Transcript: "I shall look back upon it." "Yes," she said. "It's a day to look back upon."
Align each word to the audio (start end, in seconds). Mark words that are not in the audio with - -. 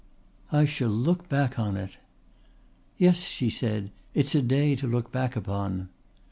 "I 0.51 0.65
shall 0.65 0.89
look 0.89 1.29
back 1.29 1.51
upon 1.53 1.77
it." 1.77 1.97
"Yes," 2.97 3.19
she 3.21 3.51
said. 3.51 3.91
"It's 4.15 4.33
a 4.33 4.41
day 4.41 4.75
to 4.77 4.87
look 4.87 5.11
back 5.11 5.35
upon." 5.35 5.89